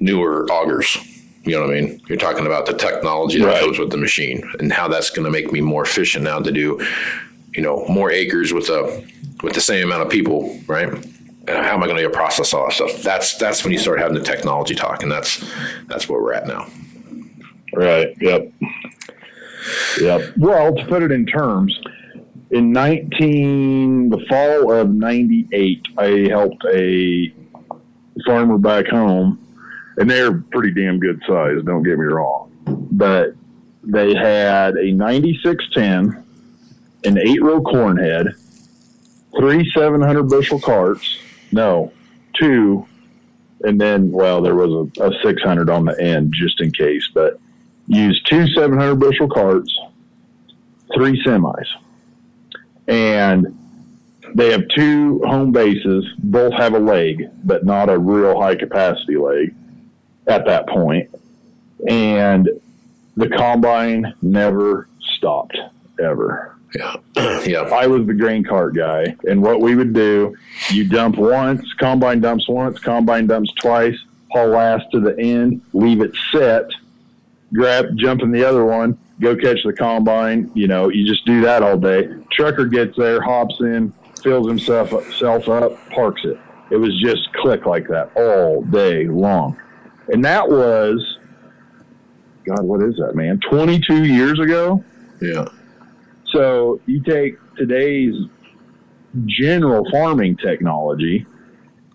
[0.00, 0.96] newer augers.
[1.44, 2.00] You know what I mean?
[2.08, 3.60] You're talking about the technology that Right.
[3.60, 6.50] comes with the machine and how that's going to make me more efficient now to
[6.50, 6.80] do,
[7.52, 9.06] you know, more acres with a
[9.42, 10.88] with the same amount of people, right?
[11.48, 13.02] And how am I going to process all that stuff?
[13.02, 15.44] That's that's when you start having the technology talk, and that's
[15.86, 16.66] that's where we're at now.
[17.72, 18.14] Right.
[18.20, 18.52] Yep.
[20.00, 20.34] Yep.
[20.38, 21.78] Well, to put it in terms,
[22.50, 27.32] in 19, the fall of 98, I helped a
[28.26, 29.38] farmer back home,
[29.96, 32.50] and they're pretty damn good size, don't get me wrong.
[32.92, 33.34] But
[33.82, 36.24] they had a 9610,
[37.04, 38.28] an eight row corn head,
[39.38, 41.18] three 700 bushel carts,
[41.52, 41.92] no,
[42.34, 42.86] two,
[43.62, 47.38] and then, well, there was a, a 600 on the end just in case, but
[47.86, 49.76] used two 700 bushel carts,
[50.94, 51.66] three semis.
[52.86, 53.58] And
[54.34, 56.06] they have two home bases.
[56.18, 59.54] Both have a leg, but not a real high capacity leg
[60.26, 61.10] at that point.
[61.88, 62.48] And
[63.16, 65.56] the combine never stopped,
[66.00, 66.57] ever.
[66.74, 66.96] Yeah,
[67.46, 70.36] yeah, I was the grain cart guy, and what we would do,
[70.70, 73.96] you dump once, combine dumps once, combine dumps twice,
[74.30, 76.68] haul last to the end, leave it set,
[77.54, 80.50] grab, jump in the other one, go catch the combine.
[80.54, 82.08] You know, you just do that all day.
[82.30, 86.38] Trucker gets there, hops in, fills himself self up, parks it.
[86.70, 89.56] It was just click like that all day long,
[90.08, 91.18] and that was,
[92.44, 93.40] God, what is that, man?
[93.40, 94.84] Twenty two years ago.
[95.22, 95.46] yeah,
[96.30, 98.14] So you take today's
[99.26, 101.26] general farming technology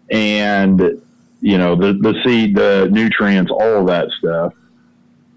[0.09, 1.01] and
[1.41, 4.53] you know the the seed, the nutrients, all that stuff,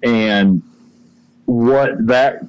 [0.03, 0.63] and
[1.47, 2.47] what that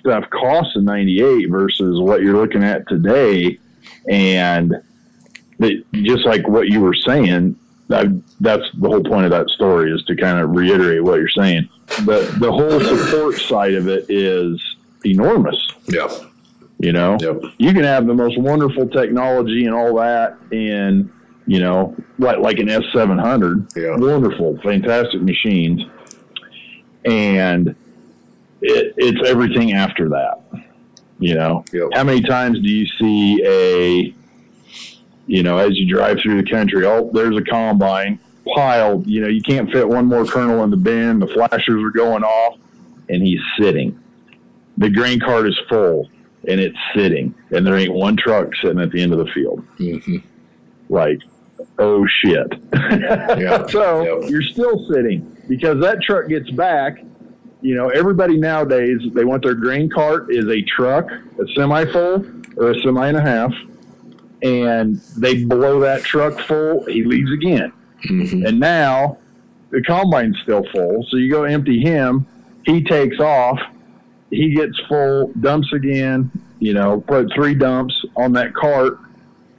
[0.00, 3.58] stuff costs in '98 versus what you're looking at today,
[4.08, 4.74] and
[5.92, 7.56] just like what you were saying,
[7.88, 11.28] that, that's the whole point of that story is to kind of reiterate what you're
[11.28, 11.68] saying.
[12.04, 14.60] But the whole support side of it is
[15.04, 15.56] enormous.
[15.88, 16.08] yeah,
[16.78, 17.42] You know, Yep.
[17.58, 21.10] you can have the most wonderful technology and all that and
[21.46, 23.76] you know, like, like an S700.
[23.76, 23.96] Yeah.
[23.96, 25.82] Wonderful, fantastic machines.
[27.04, 27.74] And
[28.60, 30.40] it, it's everything after that.
[31.18, 31.88] You know, Yep.
[31.94, 34.14] how many times do you see a,
[35.26, 38.18] you know, as you drive through the country, oh, there's a combine
[38.54, 41.90] piled, you know, you can't fit one more kernel in the bin, the flashers are
[41.90, 42.58] going off,
[43.08, 43.96] and he's sitting.
[44.78, 46.08] The grain cart is full
[46.48, 49.64] and it's sitting, and there ain't one truck sitting at the end of the field.
[49.78, 50.16] hmm
[50.88, 51.18] Like,
[51.78, 52.46] oh shit.
[52.72, 53.66] Yeah.
[53.70, 54.30] so Yep.
[54.30, 56.98] you're still sitting because that truck gets back.
[57.60, 62.26] You know, everybody nowadays, they want their grain cart is a truck, a semi full
[62.56, 63.52] or a semi and a half,
[64.42, 67.72] and they blow that truck full, he leaves again.
[68.08, 69.18] hmm And now
[69.70, 71.06] the combine's still full.
[71.10, 72.26] So you go empty him.
[72.64, 73.60] He takes off.
[74.32, 76.30] He gets full, dumps again.
[76.58, 78.98] You know, put three dumps on that cart,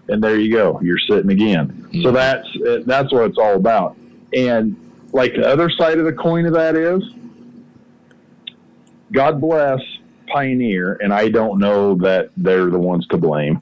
[0.09, 0.79] and there you go.
[0.81, 1.87] You're sitting again.
[1.91, 2.13] So mm-hmm.
[2.13, 3.95] that's that's what it's all about.
[4.33, 4.75] And
[5.11, 7.03] like the other side of the coin of that is,
[9.11, 9.79] God bless
[10.27, 13.61] Pioneer, and I don't know that they're the ones to blame,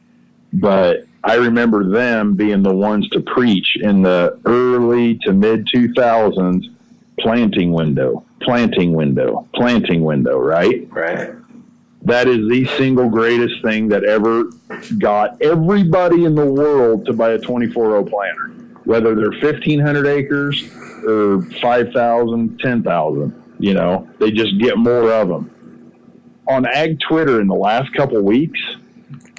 [0.53, 6.73] but I remember them being the ones to preach in the early to mid 2000s
[7.21, 10.87] planting window, planting window, planting window, right?
[10.91, 11.35] Right.
[12.03, 14.45] That is the single greatest thing that ever
[14.97, 18.47] got everybody in the world to buy a 24 row planter,
[18.85, 20.67] whether they're 1,500 acres
[21.05, 23.55] or 5,000, 10,000.
[23.59, 25.51] You know, they just get more of them.
[26.47, 28.59] On ag Twitter in the last couple weeks,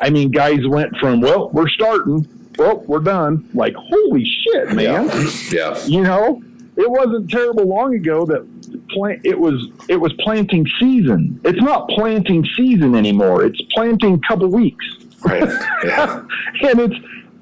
[0.00, 3.48] I mean, guys went from, well, we're starting, well, we're done.
[3.54, 5.10] Like, holy shit, man.
[5.50, 5.84] Yeah.
[5.86, 6.42] You know,
[6.76, 8.46] it wasn't terrible long ago that
[8.90, 11.40] plant it was it was planting season.
[11.44, 13.44] It's not planting season anymore.
[13.44, 14.84] It's planting couple weeks.
[15.24, 15.48] Right.
[15.84, 16.24] Yeah.
[16.62, 16.96] and it's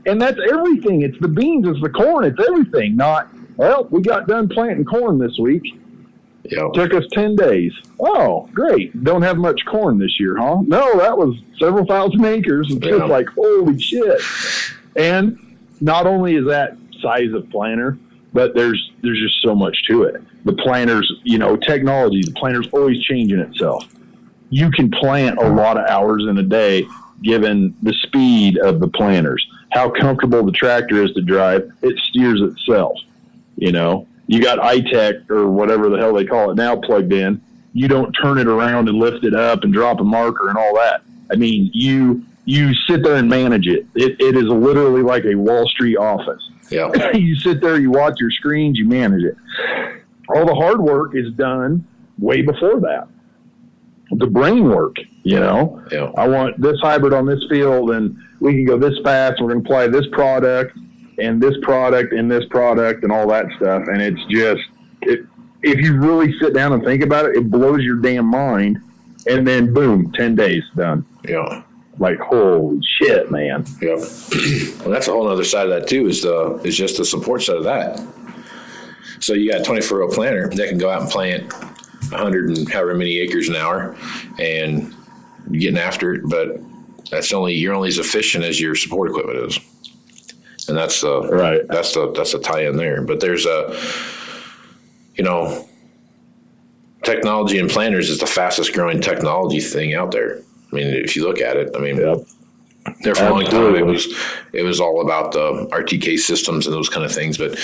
[0.06, 1.02] and that's everything.
[1.02, 2.96] It's the beans, it's the corn, it's everything.
[2.96, 5.62] Not well, we got done planting corn this week.
[6.44, 6.68] Yeah.
[6.74, 7.72] Took us ten days.
[8.00, 9.04] Oh, great.
[9.04, 10.62] Don't have much corn this year, huh?
[10.66, 12.66] No, that was several thousand acres.
[12.70, 12.98] It's Yeah.
[12.98, 14.20] just like holy shit.
[14.96, 15.38] And
[15.80, 17.98] not only is that size of planter,
[18.32, 20.22] but there's there's just so much to it.
[20.44, 23.84] The planters, you know, technology, the planter's always changing itself.
[24.50, 26.86] You can plant a lot of hours in a day
[27.22, 29.46] given the speed of the planters.
[29.70, 32.98] How comfortable the tractor is to drive, it steers itself.
[33.56, 37.42] You know, you got iTech or whatever the hell they call it now plugged in.
[37.72, 40.74] You don't turn it around and lift it up and drop a marker and all
[40.76, 41.02] that.
[41.30, 43.86] I mean, you you sit there and manage it.
[43.94, 46.42] It, it is literally like a Wall Street office.
[46.70, 47.10] Yeah.
[47.14, 49.36] you sit there, you watch your screens, you manage it.
[50.28, 51.86] All the hard work is done
[52.18, 53.08] way before that.
[54.12, 55.84] The brain work, you know.
[55.92, 56.10] Yeah.
[56.16, 59.40] I want this hybrid on this field, and we can go this fast.
[59.40, 60.76] We're going to apply this product
[61.18, 63.84] and this product and this product and all that stuff.
[63.86, 64.62] And it's just,
[65.02, 65.26] it,
[65.62, 68.80] if you really sit down and think about it, it blows your damn mind.
[69.26, 71.06] And then boom, ten days done.
[71.28, 71.62] Yeah.
[72.00, 73.66] Like holy shit, man.
[73.82, 73.98] Yep.
[74.80, 76.08] well, that's a whole other side of that too.
[76.08, 78.02] Is the is just the support side of that.
[79.20, 82.72] So you got a 24 row planter that can go out and plant 100 and
[82.72, 83.94] however many acres an hour,
[84.38, 84.94] and
[85.50, 86.22] you're getting after it.
[86.24, 86.58] But
[87.10, 89.58] that's only you're only as efficient as your support equipment is,
[90.68, 91.68] and that's the Right.
[91.68, 93.02] That's the that's the tie in there.
[93.02, 93.78] But there's a
[95.16, 95.68] you know
[97.02, 100.40] technology and planters is the fastest growing technology thing out there.
[100.72, 102.18] I mean, if you look at it, I mean, Yep.
[103.02, 104.06] there for a long time it was
[104.52, 107.58] it was all about the RTK systems and those kind of things, but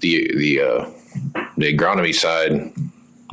[0.00, 0.90] the the uh,
[1.56, 2.72] the agronomy side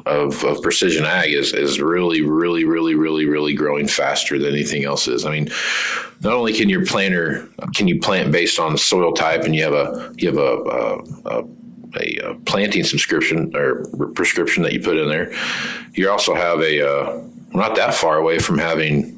[0.06, 4.84] of, of precision ag is is really really really really really growing faster than anything
[4.86, 5.26] else is.
[5.26, 5.50] I mean,
[6.22, 9.74] not only can your planter can you plant based on soil type, and you have
[9.74, 11.44] a you have a, a, a
[11.98, 13.86] a planting subscription or
[14.16, 15.34] prescription that you put in there.
[15.94, 17.22] You also have a uh,
[17.54, 19.14] not that far away from having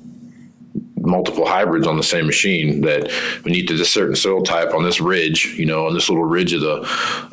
[1.08, 3.10] multiple hybrids on the same machine that
[3.44, 6.26] we need to this certain soil type on this ridge, you know, on this little
[6.26, 6.76] ridge of the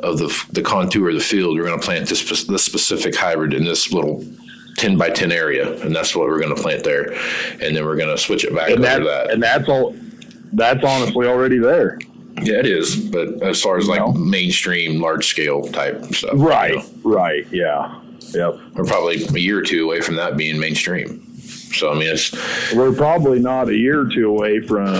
[0.02, 3.52] of the the contour of the field, we're going to plant this this specific hybrid
[3.54, 4.24] in this little.
[4.76, 7.12] 10 by 10 area and that's what we're going to plant there
[7.62, 9.94] and then we're going to switch it back and over that, that and that's all.
[10.52, 11.96] That's honestly already there.
[12.42, 14.10] yeah it is but as far as like No.
[14.14, 16.74] mainstream large scale type stuff you Right.
[16.74, 17.46] know, Right.
[17.52, 18.00] Yeah.
[18.32, 18.54] Yep.
[18.74, 21.24] we're probably a year or two away from that being mainstream
[21.74, 22.32] so i mean it's
[22.74, 24.96] We're probably not a year or two away from,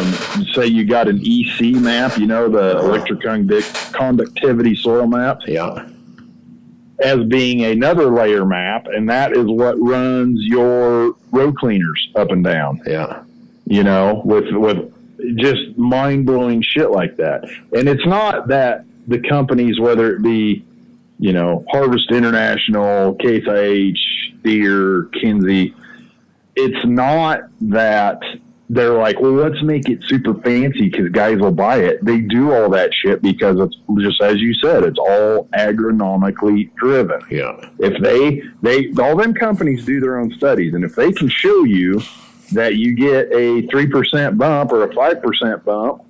[0.53, 2.19] say, you got an EC map.
[2.19, 2.89] You know, the uh-huh.
[2.89, 3.21] electric
[3.93, 5.41] conductivity soil map.
[5.47, 5.89] yeah
[7.03, 12.45] as being another layer map, and that is what runs your row cleaners up and
[12.45, 12.81] down.
[12.87, 13.23] yeah
[13.67, 14.93] You know, with with
[15.37, 17.45] just mind blowing shit like that.
[17.73, 20.65] And it's not that the companies, whether it be
[21.19, 25.75] you know Harvest International, Case IH, Deere, Kinze,
[26.57, 28.21] it's not that
[28.71, 32.05] they're like, well, let's make it super fancy because guys will buy it.
[32.05, 37.21] They do all that shit because it's just as you said, it's all agronomically driven.
[37.31, 41.29] yeah If they they all them companies do their own studies, and if they can
[41.29, 42.00] show you
[42.52, 46.02] that you get a three percent bump or a five percent bump,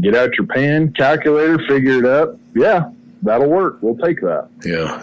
[0.00, 2.36] get out your pen, calculator, figure it up.
[2.54, 2.90] Yeah,
[3.24, 3.78] that'll work.
[3.80, 4.48] We'll take that.
[4.64, 5.02] Yeah,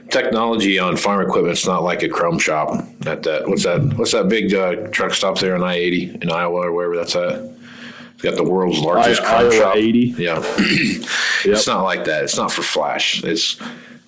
[0.10, 3.46] technology on farm equipment's not like a chrome shop at that.
[3.48, 3.80] What's that?
[3.96, 7.14] What's that big uh, truck stop there on I eighty in Iowa or wherever that's
[7.14, 7.40] at?
[8.14, 9.76] It's got the world's largest I- chrome Iowa shop.
[9.76, 9.98] 80.
[10.18, 10.42] Yeah,
[11.44, 12.24] it's not like that.
[12.24, 13.22] It's not for flash.
[13.24, 13.60] It's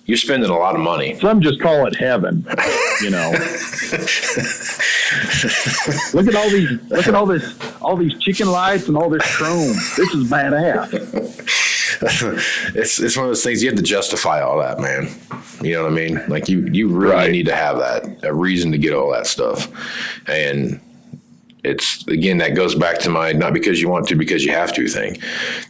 [0.05, 1.19] you're spending a lot of money.
[1.19, 2.45] Some just call it heaven,
[3.01, 3.31] you know.
[6.13, 9.23] look at all these, look at all this, all these chicken lights and all this
[9.35, 9.73] chrome.
[9.97, 11.64] This is badass.
[12.75, 15.09] it's it's one of those things you have to justify all that, man.
[15.61, 16.21] You know what I mean?
[16.27, 17.31] Like you you really right.
[17.31, 19.67] need to have that a reason to get all that stuff,
[20.27, 20.79] and
[21.65, 24.73] it's again that goes back to my not because you want to because you have
[24.73, 25.17] to thing.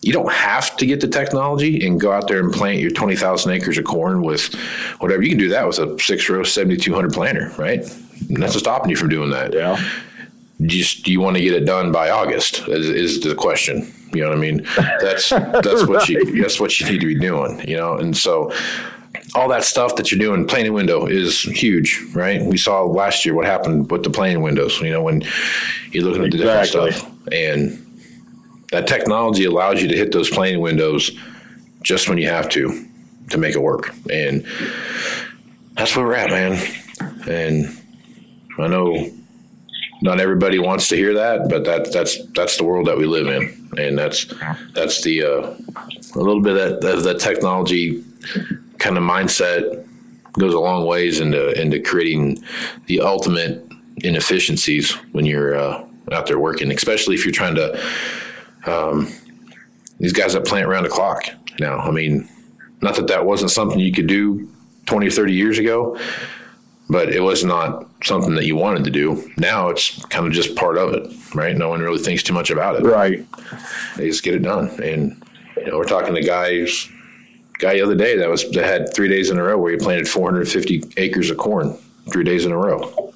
[0.01, 3.51] You don't have to get the technology and go out there and plant your 20,000
[3.51, 4.53] acres of corn with
[4.99, 5.21] whatever.
[5.21, 7.83] You can do that with a six row 7200 planter right?
[8.29, 9.53] That's stopping you from doing that.
[9.53, 9.77] Yeah.
[10.61, 14.23] Just do you want to get it done by august is, is the question you
[14.23, 14.65] know what i mean
[14.99, 15.89] that's that's right.
[15.89, 18.51] what you that's what you need to be doing you know and so
[19.35, 22.41] all that stuff that you're doing, planting window is huge, right?
[22.41, 25.23] We saw last year what happened with the planting windows, you know, when
[25.91, 27.11] you're looking at the different stuff.
[27.31, 27.81] And
[28.71, 31.11] that technology allows you to hit those planting windows
[31.81, 32.85] just when you have to
[33.29, 33.93] to make it work.
[34.09, 34.45] And
[35.73, 36.73] that's where we're at, man.
[37.27, 37.77] And
[38.57, 39.11] I know
[40.01, 43.27] not everybody wants to hear that, but that that's that's the world that we live
[43.27, 44.25] in, and that's
[44.73, 45.53] that's the uh,
[46.15, 48.03] a little bit of that, of that technology
[48.77, 49.87] kind of mindset
[50.33, 52.43] goes a long ways into into creating
[52.87, 53.65] the ultimate
[53.97, 57.81] inefficiencies when you're uh, out there working, especially if you're trying to.
[58.65, 59.11] Um,
[59.99, 61.23] these guys that plant around the clock
[61.59, 61.77] now.
[61.79, 62.27] I mean,
[62.81, 64.51] not that that wasn't something you could do
[64.87, 65.97] 20 or 30 years ago,
[66.89, 69.31] but it was not something that you wanted to do.
[69.37, 71.55] Now it's kind of just part of it, right?
[71.55, 72.83] No one really thinks too much about it.
[72.83, 73.25] Right.
[73.97, 74.69] They just get it done.
[74.81, 75.23] And,
[75.57, 76.89] you know, we're talking to guys
[77.59, 79.77] guy the other day that was that had three days in a row where he
[79.77, 81.77] planted 450 acres of corn
[82.11, 83.13] three days in a row.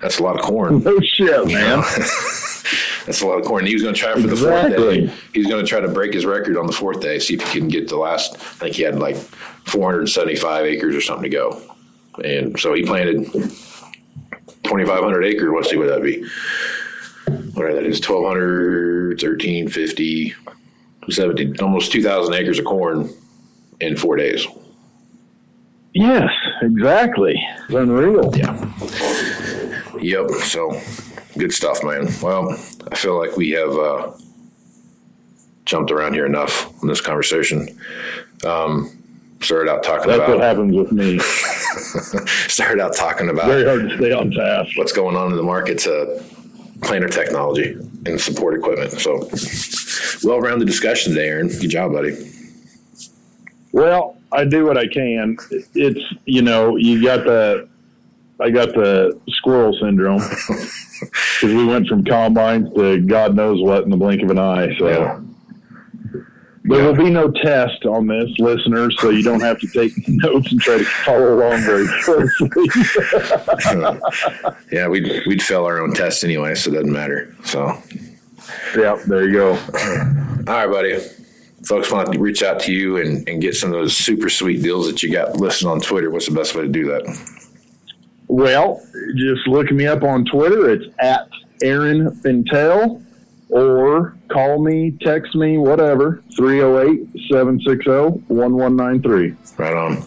[0.00, 0.82] That's a lot of corn.
[0.82, 1.78] No shit, man.
[3.06, 3.66] That's a lot of corn.
[3.66, 5.06] He was going to try for the exactly.
[5.06, 5.22] fourth day.
[5.32, 7.60] He's going to try to break his record on the fourth day, see if he
[7.60, 8.34] can get the last.
[8.34, 11.75] I think he had like 475 acres or something to go,
[12.24, 15.52] and so he planted 2,500 acres.
[15.54, 16.22] Let's see what that'd be.
[17.54, 20.34] What that is 1,200, 1,350,
[21.08, 23.10] 70, almost 2,000 acres of corn
[23.80, 24.46] in four days.
[25.92, 27.42] Yes, exactly.
[27.68, 28.36] It's unreal.
[28.36, 28.54] Yeah.
[29.98, 30.30] Yep.
[30.42, 30.78] So
[31.38, 32.08] good stuff, man.
[32.20, 32.50] Well,
[32.90, 34.12] I feel like we have uh,
[35.64, 37.80] jumped around here enough in this conversation.
[38.44, 38.90] Um,
[39.40, 40.38] started out talking That's about.
[40.38, 41.18] That's what happens with me.
[42.48, 43.46] started out talking about.
[43.46, 44.76] Very hard to stay on task.
[44.76, 46.22] What's going on in the market to
[46.82, 47.72] planter technology
[48.06, 48.92] and support equipment.
[48.92, 49.28] So,
[50.26, 51.48] well rounded discussion today, Aaron.
[51.48, 52.32] Good job, buddy.
[53.72, 55.36] Well, I do what I can.
[55.74, 57.68] It's you know you got the
[58.40, 60.18] I got the squirrel syndrome
[60.48, 64.76] because we went from combines to God knows what in the blink of an eye.
[64.78, 65.20] So yeah.
[66.68, 70.50] There will be no test on this, listeners, so you don't have to take notes
[70.50, 72.50] and try to follow along very closely.
[74.72, 77.34] yeah, we'd we'd fail our own test anyway, so it doesn't matter.
[77.44, 77.80] So.
[78.76, 79.50] Yeah, there you go.
[79.50, 81.00] All right, buddy
[81.66, 84.62] folks want to reach out to you and, and get some of those super sweet
[84.62, 87.02] deals that you got listed on Twitter, what's the best way to do that?
[88.28, 88.80] Well,
[89.16, 90.70] just look me up on Twitter.
[90.70, 91.28] It's at
[91.62, 93.02] Aaron Fintel
[93.48, 97.90] or call me, text me, whatever, 308 760
[98.28, 99.34] 1193.
[99.56, 100.04] Right on.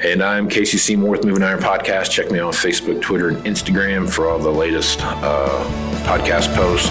[0.00, 2.10] And I'm Casey Seymour with Moving Iron Podcast.
[2.10, 5.64] Check me out on Facebook, Twitter, and Instagram for all the latest uh,
[6.04, 6.88] podcast posts.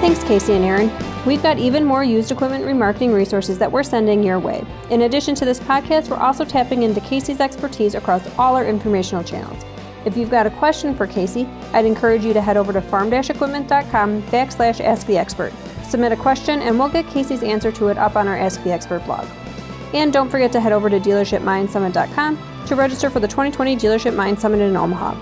[0.00, 0.92] Thanks, Casey and Aaron.
[1.24, 4.62] We've got even more used equipment remarketing resources that we're sending your way.
[4.90, 9.24] In addition to this podcast, we're also tapping into Casey's expertise across all our informational
[9.24, 9.64] channels.
[10.04, 14.22] If you've got a question for Casey, I'd encourage you to head over to farm-equipment.com
[14.24, 15.52] backslash ask the expert.
[15.84, 18.72] Submit a question and we'll get Casey's answer to it up on our Ask the
[18.72, 19.26] Expert blog.
[19.92, 24.40] And don't forget to head over to dealershipmindsummit.com to register for the 2020 Dealership Mind
[24.40, 25.14] Summit in Omaha.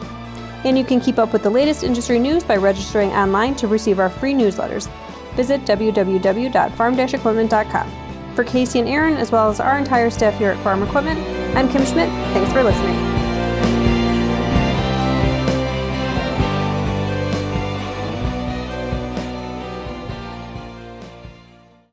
[0.64, 3.98] And you can keep up with the latest industry news by registering online to receive
[3.98, 4.88] our free newsletters.
[5.34, 7.92] Visit www.farm-equipment.com.
[8.34, 11.20] For Casey and Aaron, as well as our entire staff here at Farm Equipment,
[11.56, 12.08] I'm Kim Schmidt.
[12.32, 13.11] Thanks for listening.